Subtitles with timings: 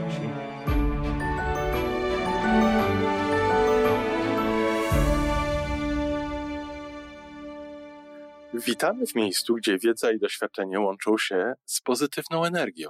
[8.55, 12.89] Witamy w miejscu, gdzie wiedza i doświadczenie łączą się z pozytywną energią.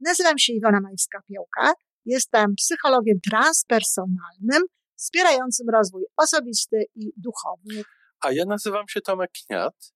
[0.00, 1.72] Nazywam się Iwona Majewska-Piołka.
[2.04, 4.62] Jestem psychologiem transpersonalnym,
[4.96, 7.84] wspierającym rozwój osobisty i duchowy.
[8.20, 9.95] A ja nazywam się Tomek Kniat.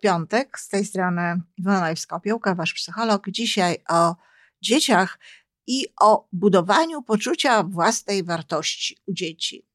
[0.00, 3.30] Piątek z tej strony Iwona Majewska-Opiełka, wasz psycholog.
[3.30, 4.16] Dzisiaj o
[4.62, 5.18] dzieciach
[5.66, 9.66] i o budowaniu poczucia własnej wartości u dzieci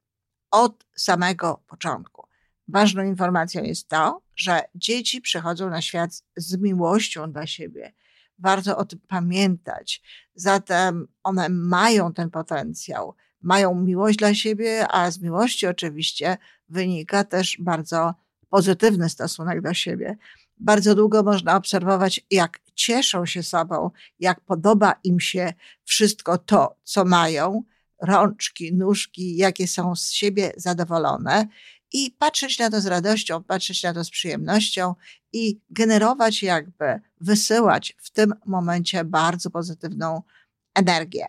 [0.51, 2.27] od samego początku.
[2.67, 7.94] Ważną informacją jest to, że dzieci przychodzą na świat z miłością dla siebie.
[8.39, 10.01] Warto o tym pamiętać.
[10.35, 16.38] Zatem one mają ten potencjał, mają miłość dla siebie, a z miłości oczywiście
[16.69, 18.13] wynika też bardzo
[18.55, 20.17] pozytywny stosunek do siebie.
[20.57, 27.05] Bardzo długo można obserwować, jak cieszą się sobą, jak podoba im się wszystko to, co
[27.05, 27.63] mają,
[28.01, 31.47] rączki, nóżki, jakie są z siebie zadowolone
[31.94, 34.95] i patrzeć na to z radością, patrzeć na to z przyjemnością
[35.33, 40.21] i generować jakby, wysyłać w tym momencie bardzo pozytywną
[40.75, 41.25] energię.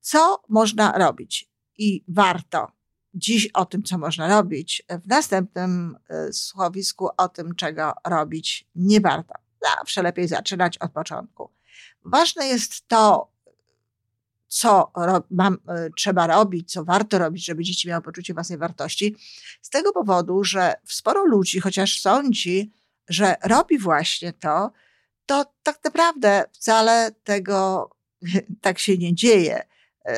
[0.00, 2.75] Co można robić i warto?
[3.18, 5.96] Dziś o tym, co można robić, w następnym
[6.28, 9.34] y, słowisku o tym, czego robić nie warto.
[9.62, 11.50] Zawsze lepiej zaczynać od początku.
[12.04, 13.30] Ważne jest to,
[14.48, 15.58] co ro, mam, y,
[15.96, 19.16] trzeba robić, co warto robić, żeby dzieci miały poczucie własnej wartości,
[19.62, 22.72] z tego powodu, że sporo ludzi, chociaż sądzi,
[23.08, 24.70] że robi właśnie to,
[25.26, 27.90] to tak naprawdę wcale tego
[28.62, 29.66] tak się nie dzieje.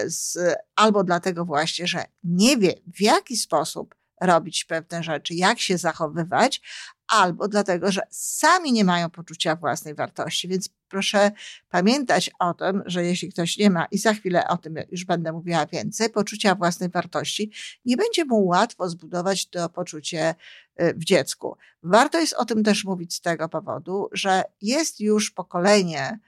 [0.06, 0.38] Z,
[0.76, 6.62] albo dlatego właśnie, że nie wie, w jaki sposób robić pewne rzeczy, jak się zachowywać,
[7.08, 10.48] albo dlatego, że sami nie mają poczucia własnej wartości.
[10.48, 11.30] Więc proszę
[11.68, 15.32] pamiętać o tym, że jeśli ktoś nie ma, i za chwilę o tym już będę
[15.32, 17.52] mówiła więcej, poczucia własnej wartości,
[17.84, 20.34] nie będzie mu łatwo zbudować to poczucie
[20.80, 21.56] y, w dziecku.
[21.82, 26.18] Warto jest o tym też mówić z tego powodu, że jest już pokolenie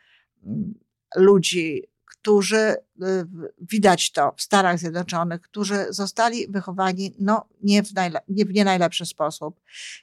[0.46, 0.74] mm,
[1.16, 1.89] ludzi,
[2.22, 2.76] którzy, y,
[3.60, 8.64] widać to w Stanach Zjednoczonych, którzy zostali wychowani no, nie, w najle- nie w nie
[8.64, 9.60] najlepszy sposób.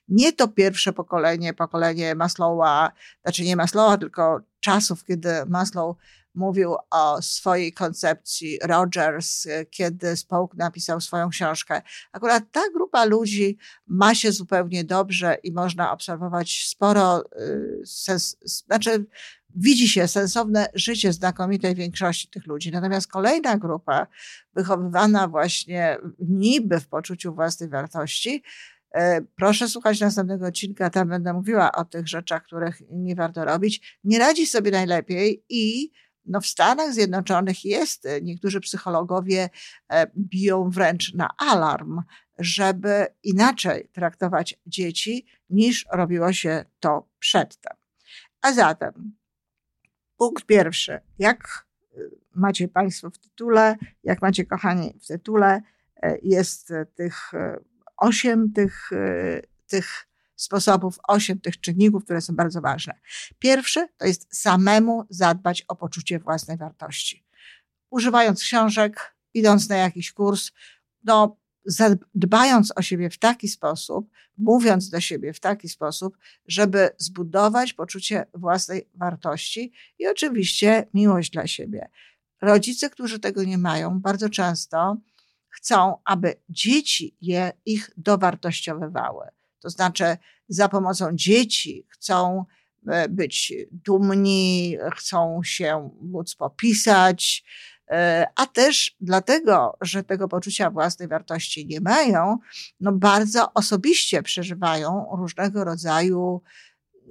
[0.08, 2.92] Nie to pierwsze pokolenie, pokolenie Maslowa,
[3.24, 5.96] znaczy nie Maslowa, tylko czasów, kiedy Maslow
[6.38, 11.82] mówił o swojej koncepcji Rogers, kiedy Spoke napisał swoją książkę.
[12.12, 13.58] Akurat ta grupa ludzi
[13.88, 19.06] ma się zupełnie dobrze i można obserwować sporo, y, sens, znaczy
[19.58, 22.72] widzi się sensowne życie znakomitej większości tych ludzi.
[22.72, 24.08] Natomiast kolejna grupa,
[24.54, 28.44] wychowywana właśnie niby w poczuciu własnej wartości,
[28.92, 34.00] e, Proszę słuchać następnego odcinka, tam będę mówiła o tych rzeczach, których nie warto robić.
[34.04, 35.92] Nie radzi sobie najlepiej i
[36.26, 39.50] no w Stanach Zjednoczonych jest, e, niektórzy psychologowie
[39.90, 42.02] e, biją wręcz na alarm,
[42.40, 47.74] żeby inaczej traktować dzieci niż robiło się to przedtem.
[48.42, 49.18] A zatem
[50.18, 51.00] Punkt pierwszy.
[51.20, 51.68] Jak
[51.98, 55.62] y, macie Państwo w tytule, jak macie kochani w tytule,
[56.06, 57.38] y, jest tych y,
[57.98, 58.90] osiem tych,
[59.68, 62.94] tych sposobów, osiem tych czynników, które są bardzo ważne.
[63.40, 67.26] Pierwszy to jest samemu zadbać o poczucie własnej wartości.
[67.90, 70.52] używając książek, idąc na jakiś kurs,
[71.04, 71.38] no,
[72.16, 76.18] dbając o siebie w taki sposób, mówiąc do siebie w taki sposób,
[76.48, 81.90] żeby zbudować poczucie własnej wartości i oczywiście miłość dla siebie.
[82.42, 84.98] Rodzice, którzy tego nie mają, bardzo często
[85.50, 89.28] chcą, aby dzieci je ich dowartościowywały.
[89.60, 90.18] To znaczy,
[90.50, 92.46] za pomocą dzieci chcą
[92.88, 97.44] e, być dumni, chcą się móc popisać,
[98.36, 102.38] a też dlatego, że tego poczucia własnej wartości nie mają,
[102.80, 106.42] no bardzo osobiście przeżywają różnego rodzaju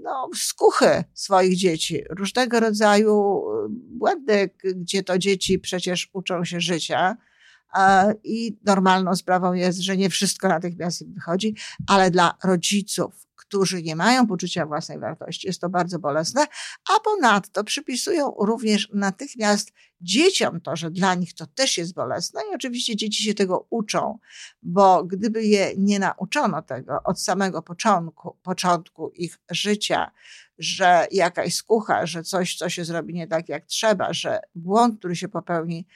[0.02, 7.16] no, skuchy swoich dzieci, różnego rodzaju e, błędy, gdzie to dzieci przecież uczą się życia,
[8.24, 11.54] i normalną sprawą jest, że nie wszystko natychmiast im wychodzi,
[11.86, 16.46] ale dla rodziców, którzy nie mają poczucia własnej wartości, jest to bardzo bolesne,
[16.96, 22.54] a ponadto przypisują również natychmiast dzieciom to, że dla nich to też jest bolesne i
[22.54, 24.18] oczywiście dzieci się tego uczą,
[24.62, 30.10] bo gdyby je nie nauczono tego od samego początku, początku ich życia,
[30.58, 35.16] że jakaś skucha, że coś, co się zrobi nie tak jak trzeba, że błąd, który
[35.16, 35.86] się popełni,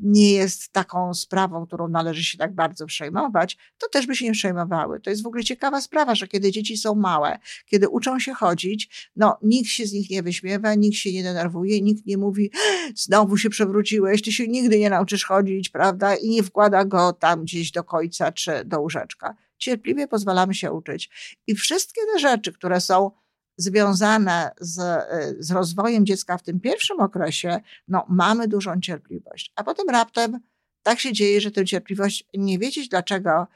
[0.00, 4.32] nie jest taką sprawą, którą należy się tak bardzo przejmować, to też by się nie
[4.32, 5.00] przejmowały.
[5.00, 9.10] To jest w ogóle ciekawa sprawa, że kiedy dzieci są małe, kiedy uczą się chodzić,
[9.16, 12.50] no nikt się z nich nie wyśmiewa, nikt się nie denerwuje, nikt nie mówi,
[12.94, 16.14] znowu się przewróciłeś, ty się nigdy nie nauczysz chodzić, prawda?
[16.14, 19.34] I nie wkłada go tam gdzieś do końca czy do łóżeczka.
[19.58, 21.10] Cierpliwie pozwalamy się uczyć.
[21.46, 23.10] I wszystkie te rzeczy, które są
[23.56, 29.52] związane z, y, z rozwojem dziecka w tym pierwszym okresie, no mamy dużą cierpliwość.
[29.56, 30.40] A potem raptem
[30.82, 33.46] tak się dzieje, że tę cierpliwość nie wiedzieć dlaczego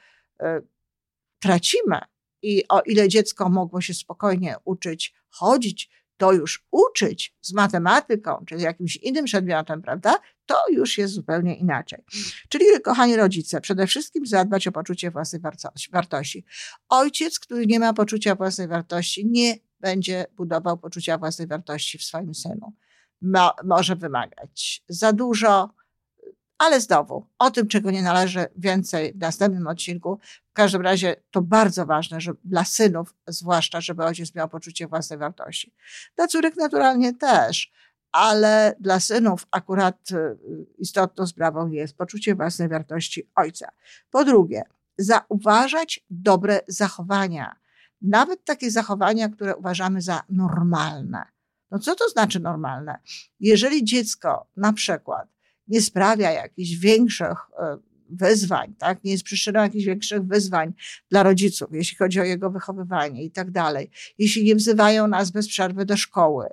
[0.41, 0.45] y,
[1.39, 1.99] tracimy.
[2.41, 8.59] I o ile dziecko mogło się spokojnie uczyć chodzić, to już uczyć z matematyką czy
[8.59, 10.19] z jakimś innym przedmiotem, prawda?
[10.45, 12.03] To już jest zupełnie inaczej.
[12.49, 15.41] Czyli, kochani rodzice, przede wszystkim zadbać o poczucie własnej
[15.91, 16.45] wartości.
[16.89, 22.35] Ojciec, który nie ma poczucia własnej wartości, nie będzie budował poczucia własnej wartości w swoim
[22.35, 22.73] synu.
[23.21, 25.69] Mo, może wymagać za dużo,
[26.57, 30.19] ale znowu o tym, czego nie należy więcej w następnym odcinku.
[30.49, 35.19] W każdym razie to bardzo ważne, że dla synów zwłaszcza, żeby ojciec miał poczucie własnej
[35.19, 35.73] wartości.
[36.15, 37.71] Dla córek naturalnie też,
[38.11, 40.37] ale dla synów akurat y,
[40.77, 43.69] istotną sprawą jest poczucie własnej wartości ojca.
[44.11, 44.63] Po drugie,
[44.97, 47.55] zauważać dobre zachowania
[48.01, 51.25] nawet takie zachowania, które uważamy za normalne.
[51.71, 52.99] No co to znaczy normalne?
[53.39, 55.27] Jeżeli dziecko na przykład
[55.67, 57.77] nie sprawia jakichś większych e,
[58.09, 59.03] wyzwań, tak?
[59.03, 60.73] nie jest przyczyną jakichś większych wyzwań
[61.09, 65.47] dla rodziców, jeśli chodzi o jego wychowywanie i tak dalej, jeśli nie wzywają nas bez
[65.47, 66.47] przerwy do szkoły,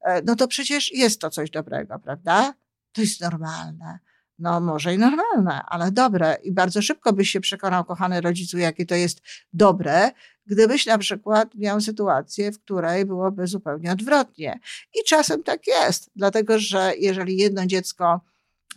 [0.00, 2.54] e, no to przecież jest to coś dobrego, prawda?
[2.92, 3.98] To jest normalne.
[4.38, 6.36] No, może i normalne, ale dobre.
[6.42, 10.10] I bardzo szybko byś się przekonał, kochany rodzicu, jakie to jest dobre,
[10.50, 14.60] gdybyś na przykład miał sytuację, w której byłoby zupełnie odwrotnie.
[14.94, 18.20] I czasem tak jest, dlatego że jeżeli jedno dziecko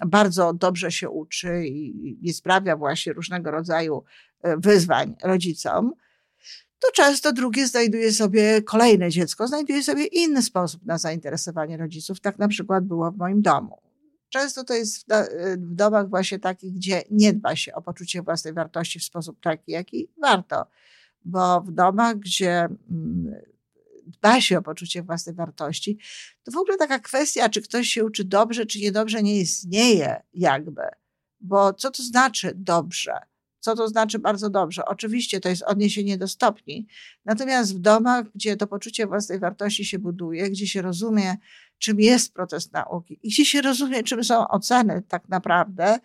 [0.05, 4.03] bardzo dobrze się uczy i nie sprawia właśnie różnego rodzaju
[4.41, 5.93] e, wyzwań rodzicom,
[6.79, 12.19] to często drugie znajduje sobie, kolejne dziecko znajduje sobie inny sposób na zainteresowanie rodziców.
[12.19, 13.77] Tak na przykład było w moim domu.
[14.29, 15.05] Często to jest w,
[15.57, 19.71] w domach właśnie takich, gdzie nie dba się o poczucie własnej wartości w sposób taki,
[19.71, 20.65] jaki warto
[21.25, 23.35] bo w domach, gdzie mm,
[24.05, 25.97] dba się o poczucie własnej wartości,
[26.43, 30.81] to w ogóle taka kwestia, czy ktoś się uczy dobrze, czy niedobrze, nie istnieje jakby.
[31.39, 33.13] Bo co to znaczy dobrze?
[33.59, 34.85] Co to znaczy bardzo dobrze?
[34.85, 36.87] Oczywiście to jest odniesienie do stopni.
[37.25, 41.37] Natomiast w domach, gdzie to poczucie własnej wartości się buduje, gdzie się rozumie,
[41.77, 45.99] czym jest proces nauki i gdzie się rozumie, czym są oceny tak naprawdę,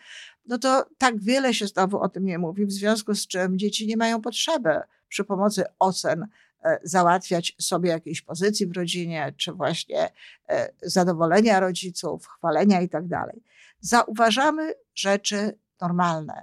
[0.47, 3.87] no to tak wiele się znowu o tym nie mówi, w związku z czym dzieci
[3.87, 6.27] nie mają potrzeby przy pomocy ocen
[6.65, 10.11] e, załatwiać sobie jakiejś pozycji w rodzinie, czy właśnie
[10.49, 13.43] e, zadowolenia rodziców, chwalenia i tak dalej.
[13.81, 16.43] Zauważamy rzeczy normalne.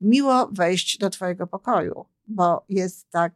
[0.00, 3.32] Miło wejść do Twojego pokoju, bo jest tak,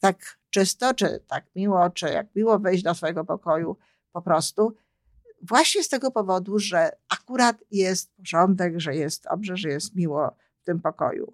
[0.00, 3.76] tak czysto, czy tak miło, czy jak miło wejść do Twojego pokoju
[4.12, 4.76] po prostu.
[5.42, 10.64] Właśnie z tego powodu, że akurat jest porządek, że jest dobrze, że jest miło w
[10.64, 11.32] tym pokoju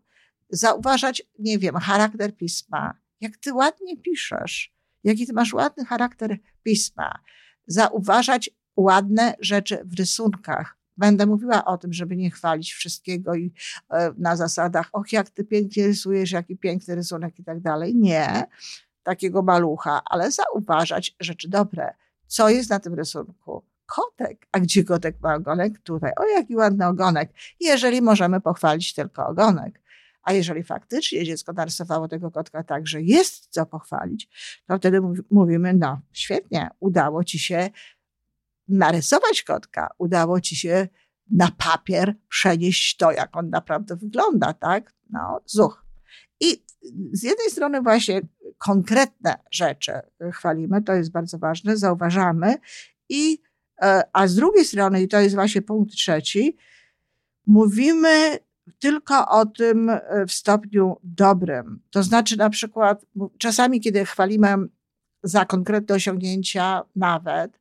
[0.53, 2.95] zauważać, nie wiem, charakter pisma.
[3.21, 7.19] Jak ty ładnie piszesz, jaki ty masz ładny charakter pisma.
[7.67, 10.77] Zauważać ładne rzeczy w rysunkach.
[10.97, 13.53] Będę mówiła o tym, żeby nie chwalić wszystkiego i
[13.91, 17.95] e, na zasadach, och, jak ty pięknie rysujesz, jaki piękny rysunek i tak dalej.
[17.95, 18.45] Nie,
[19.03, 21.95] takiego malucha, ale zauważać rzeczy dobre.
[22.27, 23.65] Co jest na tym rysunku?
[23.87, 24.47] kotek.
[24.53, 25.79] A gdzie kotek ma ogonek?
[25.79, 26.13] Tutaj.
[26.17, 27.31] O, jaki ładny ogonek.
[27.61, 29.81] Jeżeli możemy pochwalić tylko ogonek.
[30.23, 34.29] A jeżeli faktycznie dziecko narysowało tego kotka tak, że jest co pochwalić,
[34.67, 35.01] to wtedy
[35.31, 37.71] mówimy, no świetnie, udało ci się
[38.69, 40.89] narysować kotka, udało ci się
[41.31, 44.95] na papier przenieść to, jak on naprawdę wygląda, tak?
[45.11, 45.85] No, zuch.
[46.41, 46.65] I
[47.13, 48.21] z jednej strony właśnie
[48.59, 49.93] konkretne rzeczy
[50.33, 52.55] chwalimy, to jest bardzo ważne, zauważamy,
[53.09, 53.39] i,
[53.83, 56.57] e, a z drugiej strony, i to jest właśnie punkt trzeci,
[57.47, 58.39] mówimy
[58.79, 61.81] tylko o tym e, w stopniu dobrym.
[61.91, 63.05] To znaczy, na przykład,
[63.39, 64.55] czasami, kiedy chwalimy
[65.23, 67.61] za konkretne osiągnięcia, nawet,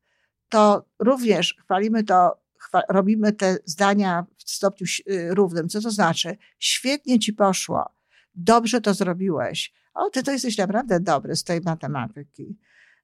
[0.50, 2.42] to również chwalimy to,
[2.90, 5.70] robimy te zdania w stopniu y, równym.
[5.70, 6.38] Co to znaczy?
[6.60, 7.90] Świetnie ci poszło,
[8.36, 9.74] dobrze to zrobiłeś.
[9.94, 12.58] O, ty to jesteś naprawdę dobry z tej matematyki.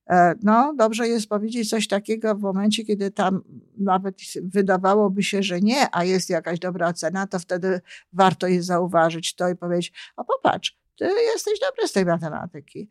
[0.09, 3.43] E, no, dobrze jest powiedzieć coś takiego w momencie, kiedy tam
[3.77, 7.81] nawet wydawałoby się, że nie, a jest jakaś dobra ocena, to wtedy
[8.13, 12.89] warto jest zauważyć to i powiedzieć, o popatrz, ty jesteś dobry z tej matematyki.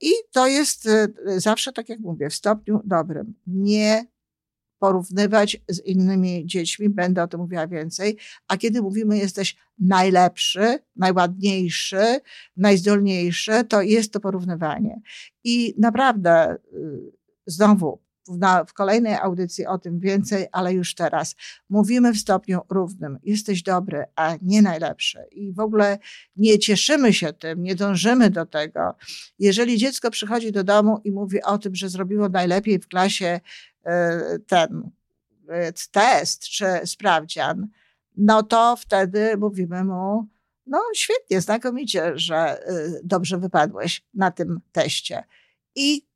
[0.00, 1.08] I to jest e,
[1.40, 3.34] zawsze, tak jak mówię, w stopniu dobrym.
[3.46, 4.06] Nie
[4.82, 8.16] porównywać z innymi dziećmi, będę o tym mówiła więcej.
[8.48, 12.20] A kiedy mówimy, jesteś najlepszy, najładniejszy,
[12.56, 15.00] najzdolniejszy, to jest to porównywanie.
[15.44, 16.58] I naprawdę, y,
[17.46, 21.36] znowu, na, w kolejnej audycji o tym więcej, ale już teraz.
[21.68, 23.18] Mówimy w stopniu równym.
[23.22, 25.18] Jesteś dobry, a nie najlepszy.
[25.30, 25.98] I w ogóle
[26.36, 28.94] nie cieszymy się tym, nie dążymy do tego.
[29.38, 33.40] Jeżeli dziecko przychodzi do domu i mówi o tym, że zrobiło najlepiej w klasie
[33.84, 34.90] e, ten
[35.48, 37.68] e, test czy sprawdzian,
[38.16, 40.28] no to wtedy mówimy mu,
[40.66, 45.24] no świetnie, znakomicie, że e, dobrze wypadłeś na tym teście.
[45.74, 46.11] I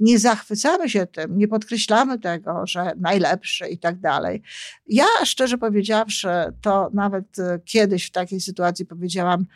[0.00, 4.42] nie zachwycamy się tym, nie podkreślamy tego, że najlepszy i tak dalej.
[4.86, 6.28] Ja szczerze powiedziawszy,
[6.60, 9.46] to nawet e, kiedyś w takiej sytuacji powiedziałam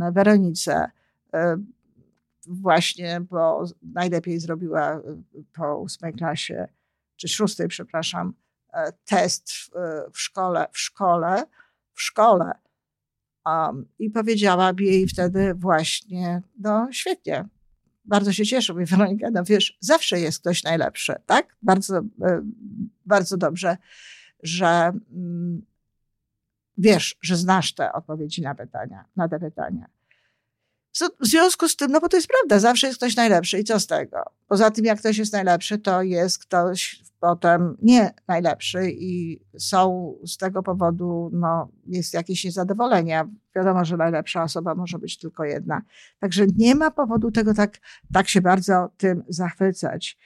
[0.00, 0.90] e, Weronice,
[1.34, 1.56] e,
[2.46, 5.00] właśnie, bo najlepiej zrobiła
[5.52, 6.68] po ósmej klasie,
[7.16, 8.34] czy szóstej, przepraszam,
[9.04, 9.52] test
[10.12, 11.44] w szkole, w szkole,
[11.94, 12.52] w szkole.
[13.46, 17.48] Um, I powiedziałam jej wtedy właśnie, no świetnie,
[18.04, 21.56] bardzo się cieszę, mówi Weronika, no wiesz, zawsze jest ktoś najlepszy, tak?
[21.62, 22.42] Bardzo, e,
[23.06, 23.76] bardzo dobrze,
[24.42, 25.62] że mm,
[26.78, 29.86] wiesz, że znasz te odpowiedzi na pytania, na te pytania.
[31.20, 33.80] W związku z tym, no bo to jest prawda, zawsze jest ktoś najlepszy i co
[33.80, 34.24] z tego?
[34.48, 40.36] Poza tym, jak ktoś jest najlepszy, to jest ktoś potem nie najlepszy i są z
[40.36, 43.24] tego powodu, no, jest jakieś niezadowolenie.
[43.56, 45.82] Wiadomo, że najlepsza osoba może być tylko jedna.
[46.20, 47.78] Także nie ma powodu tego tak,
[48.12, 50.18] tak się bardzo tym zachwycać.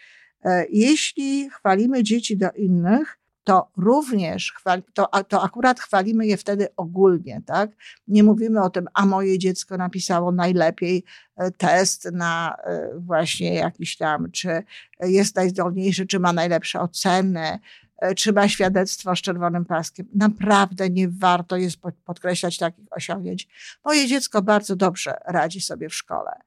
[0.44, 6.68] E, jeśli chwalimy dzieci do innych, to również chwali, to, to akurat chwalimy je wtedy
[6.76, 7.70] ogólnie, tak?
[8.08, 11.04] Nie mówimy o tym, a moje dziecko napisało najlepiej
[11.36, 14.62] e, test na e, właśnie jakiś tam, czy
[15.00, 17.58] jest najzdolniejszy, czy ma najlepsze oceny,
[17.98, 20.06] e, czy ma świadectwo z czerwonym paskiem.
[20.14, 23.48] Naprawdę nie warto jest podkreślać takich osiągnięć.
[23.84, 26.40] Moje dziecko bardzo dobrze radzi sobie w szkole.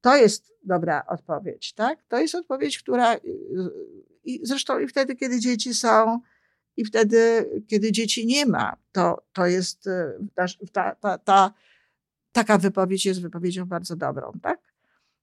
[0.00, 1.98] To jest dobra odpowiedź, tak?
[2.08, 3.16] To jest odpowiedź, która
[4.24, 6.20] i zresztą i wtedy, kiedy dzieci są
[6.76, 10.12] i wtedy, kiedy dzieci nie ma, to, to jest e,
[10.72, 11.54] ta, ta, ta,
[12.32, 14.58] taka wypowiedź jest wypowiedzią bardzo dobrą, tak?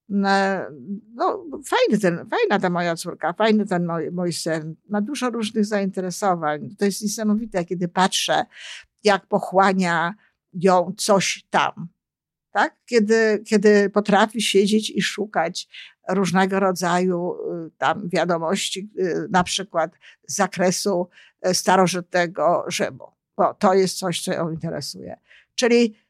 [0.09, 5.65] No, fajny ten, fajna ta moja córka, fajny ten mój, mój syn, ma dużo różnych
[5.65, 6.75] zainteresowań.
[6.79, 8.45] To jest niesamowite, kiedy patrzę,
[9.03, 10.13] jak pochłania
[10.53, 11.87] ją coś tam.
[12.51, 12.75] Tak?
[12.85, 15.67] Kiedy, kiedy potrafi siedzieć i szukać
[16.09, 17.35] różnego rodzaju
[17.67, 19.91] y, tam wiadomości, y, na przykład
[20.27, 21.09] z zakresu
[21.47, 23.07] y, starożytnego Rzymu,
[23.37, 25.17] bo to jest coś, co ją interesuje.
[25.55, 26.03] Czyli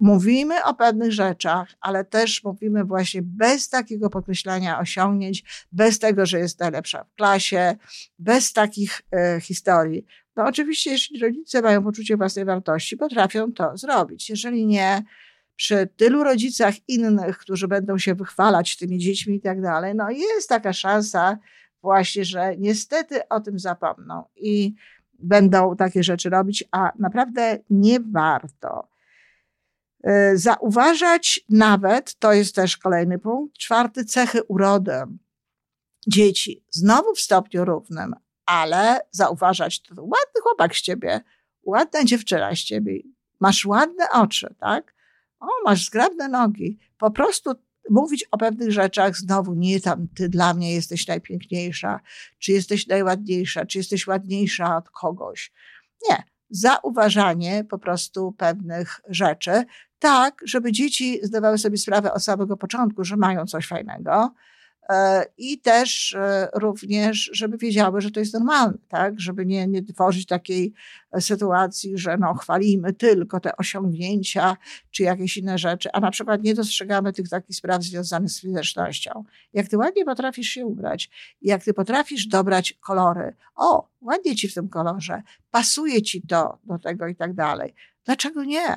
[0.00, 6.38] mówimy o pewnych rzeczach, ale też mówimy właśnie bez takiego podkreślania osiągnięć, bez tego, że
[6.38, 7.76] jest najlepsza w klasie,
[8.18, 10.06] bez takich e, historii.
[10.36, 14.30] No oczywiście, jeśli rodzice mają poczucie własnej wartości, potrafią to zrobić.
[14.30, 15.02] Jeżeli nie,
[15.60, 20.48] przy tylu rodzicach innych, którzy będą się wychwalać tymi dziećmi i tak dalej, no jest
[20.48, 21.38] taka szansa
[21.82, 24.74] właśnie, że niestety o tym zapomną i
[25.18, 28.88] będą takie rzeczy robić, a naprawdę nie warto.
[30.04, 35.02] E, zauważać nawet, to jest też kolejny punkt, czwarty, cechy urody
[36.06, 36.64] dzieci.
[36.70, 38.14] Znowu w stopniu równym,
[38.46, 41.20] ale zauważać, to ładny chłopak z ciebie,
[41.62, 43.00] ładna dziewczyna z ciebie,
[43.40, 44.99] masz ładne oczy, tak?
[45.40, 46.78] O, masz zgrabne nogi.
[46.98, 47.50] Po prostu
[47.90, 52.00] mówić o pewnych rzeczach znowu nie tam, ty dla mnie jesteś najpiękniejsza,
[52.38, 55.52] czy jesteś najładniejsza, czy jesteś ładniejsza od kogoś.
[56.08, 56.24] Nie.
[56.50, 59.64] Zauważanie po prostu pewnych rzeczy,
[59.98, 64.34] tak, żeby dzieci zdawały sobie sprawę od samego początku, że mają coś fajnego,
[65.38, 69.20] i też e, również, żeby wiedziały, że to jest normalne, tak?
[69.20, 70.72] Żeby nie, nie tworzyć takiej
[71.12, 74.56] e, sytuacji, że no, chwalimy tylko te osiągnięcia
[74.90, 79.24] czy jakieś inne rzeczy, a na przykład nie dostrzegamy tych takich spraw związanych z fizycznością.
[79.52, 81.10] Jak ty ładnie potrafisz się ubrać,
[81.42, 86.78] jak ty potrafisz dobrać kolory, o, ładnie ci w tym kolorze, pasuje ci to do
[86.78, 87.74] tego i tak dalej.
[88.04, 88.76] Dlaczego nie?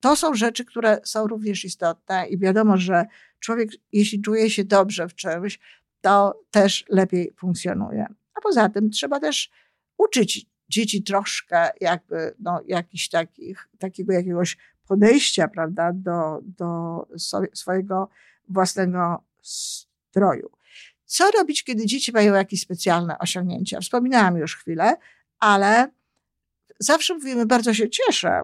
[0.00, 3.06] To są rzeczy, które są również istotne i wiadomo, że
[3.40, 5.58] człowiek, jeśli czuje się dobrze w czymś,
[6.00, 8.06] to też lepiej funkcjonuje.
[8.34, 9.50] A poza tym trzeba też
[9.98, 14.56] uczyć dzieci troszkę jakby no, jakiś takich, takiego jakiegoś
[14.88, 17.00] podejścia, prawda, do, do
[17.54, 18.08] swojego
[18.48, 20.50] własnego stroju.
[21.04, 23.80] Co robić, kiedy dzieci mają jakieś specjalne osiągnięcia?
[23.80, 24.96] Wspominałam już chwilę,
[25.38, 25.90] ale
[26.78, 28.42] zawsze mówimy, bardzo się cieszę,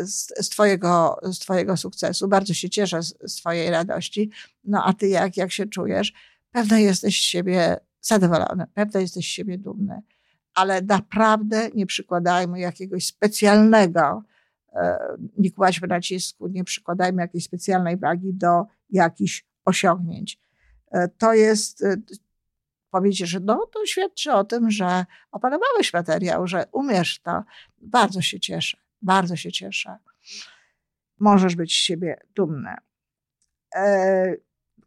[0.00, 2.28] z, z, twojego, z Twojego sukcesu.
[2.28, 4.30] Bardzo się cieszę z, z Twojej radości.
[4.64, 6.12] No a Ty jak, jak się czujesz?
[6.52, 10.02] Pewnie jesteś z siebie zadowolony, pewnie jesteś z siebie dumny,
[10.54, 14.22] ale naprawdę nie przykładajmy jakiegoś specjalnego,
[14.72, 14.98] e,
[15.38, 20.40] nie kładźmy nacisku, nie przykładajmy jakiejś specjalnej wagi do jakichś osiągnięć.
[20.90, 21.96] E, to jest, e,
[22.90, 27.42] powiedzieć, że no, to świadczy o tym, że opanowałeś materiał, że umiesz to.
[27.78, 28.87] Bardzo się cieszę.
[29.02, 29.98] Bardzo się cieszę.
[31.18, 32.74] Możesz być z siebie dumny.
[33.74, 34.34] E,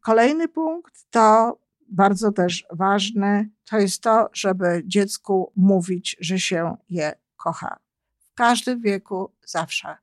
[0.01, 1.57] kolejny punkt to
[1.89, 7.79] bardzo też ważny, to jest to, żeby dziecku mówić, że się je kocha.
[8.19, 9.97] W każdym wieku zawsze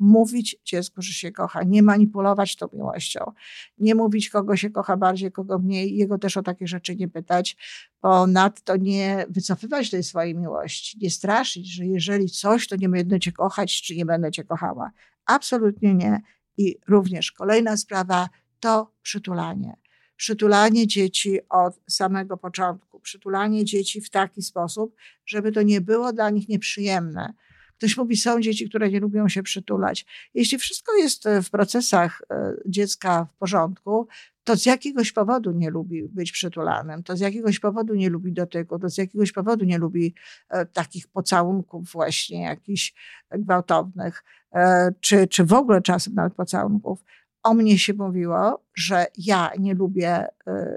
[0.00, 3.32] mówić dziecku, że się kocha, nie manipulować tą miłością,
[3.78, 7.56] nie mówić, kogo się kocha bardziej, kogo mniej, jego też o takie rzeczy nie pytać,
[8.00, 13.32] ponadto nie wycofywać tej swojej miłości, nie straszyć, że jeżeli coś, to nie będę cię
[13.32, 14.90] kochać, czy nie będę cię kochała.
[15.26, 16.20] Absolutnie nie.
[16.56, 18.28] I również kolejna sprawa
[18.60, 19.76] to przytulanie.
[20.16, 24.94] Przytulanie dzieci od samego początku, przytulanie dzieci w taki sposób,
[25.26, 27.32] żeby to nie było dla nich nieprzyjemne,
[27.80, 30.06] Ktoś mówi, są dzieci, które nie lubią się przytulać.
[30.34, 34.08] Jeśli wszystko jest e, w procesach e, dziecka w porządku,
[34.44, 38.78] to z jakiegoś powodu nie lubi być przytulanym, to z jakiegoś powodu nie lubi dotyku,
[38.78, 40.14] to z jakiegoś powodu nie lubi
[40.48, 42.94] e, takich pocałunków właśnie jakichś
[43.32, 44.24] gwałtownych,
[45.00, 47.04] czy, czy w ogóle czasem nawet pocałunków.
[47.42, 50.26] O mnie się mówiło, że ja nie lubię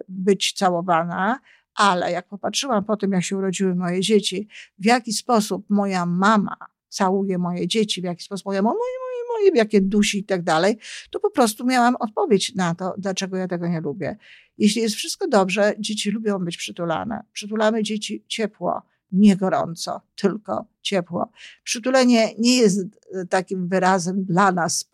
[0.07, 1.39] być całowana,
[1.75, 4.47] ale jak popatrzyłam po tym, jak się urodziły moje dzieci,
[4.79, 9.57] w jaki sposób moja mama całuje moje dzieci, w jaki sposób moja moje, moje, moje,
[9.57, 10.77] jakie dusi i tak dalej,
[11.09, 14.17] to po prostu miałam odpowiedź na to, dlaczego ja tego nie lubię.
[14.57, 17.23] Jeśli jest wszystko dobrze, dzieci lubią być przytulane.
[17.33, 21.31] Przytulamy dzieci ciepło, nie gorąco, tylko ciepło.
[21.63, 24.89] Przytulenie nie jest e, takim wyrazem dla nas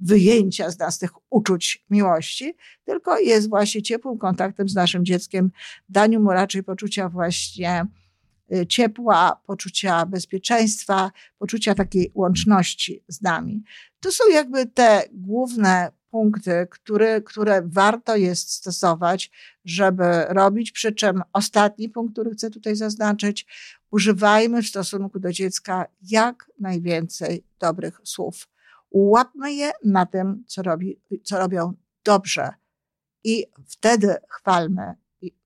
[0.00, 5.50] wyjęcia z nas tych uczuć miłości, tylko jest właśnie ciepłym kontaktem z naszym dzieckiem,
[5.88, 7.86] daniu mu raczej poczucia właśnie
[8.68, 13.64] ciepła, poczucia bezpieczeństwa, poczucia takiej łączności z nami.
[14.00, 19.30] To są jakby te główne punkty, które, które warto jest stosować,
[19.64, 20.72] żeby robić.
[20.72, 23.46] Przy czym ostatni punkt, który chcę tutaj zaznaczyć,
[23.90, 28.48] używajmy w stosunku do dziecka jak najwięcej dobrych słów.
[28.90, 32.50] Łapmy je na tym, co, robi, co robią dobrze.
[33.24, 34.94] I wtedy chwalmy,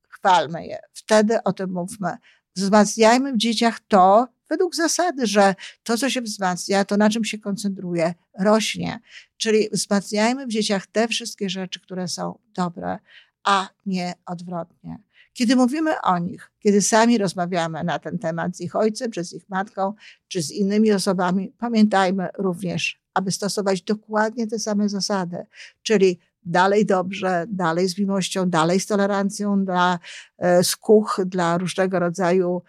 [0.08, 2.16] chwalmy je, wtedy o tym mówmy
[2.58, 7.38] wzmacniajmy w dzieciach to, według zasady, że to, co się wzmacnia, to na czym się
[7.38, 9.00] koncentruje, rośnie.
[9.36, 12.98] Czyli wzmacniajmy w dzieciach te wszystkie rzeczy, które są dobre,
[13.44, 14.98] a nie odwrotnie.
[15.32, 19.32] Kiedy mówimy o nich, kiedy sami rozmawiamy na ten temat z ich ojcem, czy z
[19.32, 19.94] ich matką,
[20.28, 25.46] czy z innymi osobami, pamiętajmy również, aby stosować dokładnie te same zasady,
[25.82, 29.98] czyli dalej dobrze, dalej z miłością, dalej z tolerancją dla
[30.38, 32.62] e, skuch, dla różnego rodzaju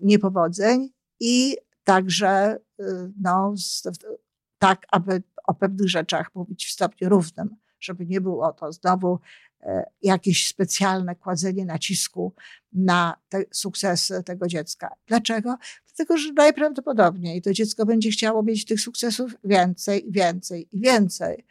[0.00, 0.88] niepowodzeń
[1.20, 2.58] i także e,
[3.20, 3.54] no,
[4.58, 9.18] tak, aby o pewnych rzeczach mówić w stopniu równym, żeby nie było to znowu
[9.60, 12.34] e, jakieś specjalne kładzenie nacisku
[12.72, 14.94] na te sukcesy tego dziecka.
[15.06, 15.58] Dlaczego?
[15.86, 21.46] Dlatego, że najprawdopodobniej to dziecko będzie chciało mieć tych sukcesów więcej, więcej i więcej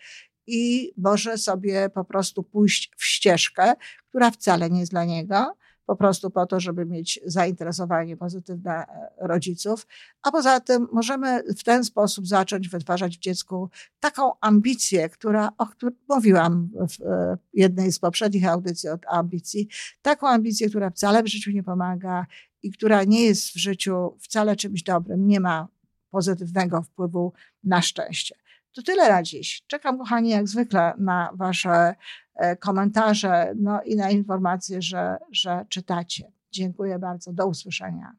[0.47, 3.73] i może sobie po prostu pójść w ścieżkę,
[4.09, 5.55] która wcale nie jest dla niego,
[5.87, 9.87] po prostu po to, żeby mieć zainteresowanie pozytywne e, rodziców.
[10.21, 15.65] A poza tym możemy w ten sposób zacząć wytwarzać w dziecku taką ambicję, która, o
[15.65, 19.67] której mówiłam w e, jednej z poprzednich audycji od ambicji,
[20.01, 22.25] taką ambicję, która wcale w życiu nie pomaga
[22.63, 25.67] i która nie jest w życiu wcale czymś dobrym, nie ma
[26.11, 27.33] pozytywnego wpływu
[27.63, 28.35] na szczęście.
[28.77, 29.63] To tyle na dziś.
[29.67, 31.95] Czekam, kochani, jak zwykle na Wasze
[32.35, 36.31] e, komentarze no i na informacje, że, że czytacie.
[36.51, 37.33] Dziękuję bardzo.
[37.33, 38.11] Do usłyszenia.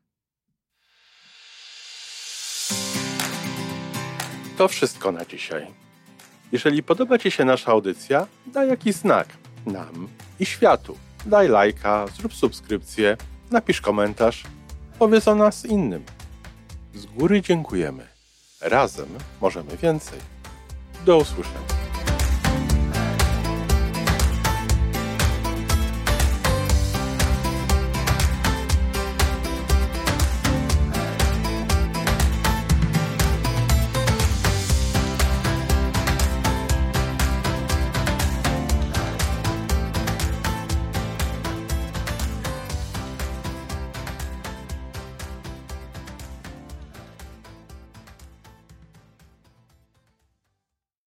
[4.57, 5.67] To wszystko na dzisiaj.
[6.53, 9.29] Jeżeli podoba Ci się nasza audycja, daj jakiś znak
[9.67, 10.09] nam
[10.41, 10.99] i światu.
[11.27, 13.17] Daj lajka, zrób subskrypcję,
[13.51, 14.45] napisz komentarz,
[14.99, 16.05] powiedz o nas innym.
[16.95, 18.07] Z góry dziękujemy.
[18.61, 19.09] Razem
[19.41, 20.38] możemy więcej.
[21.05, 21.78] Do usłyszenia.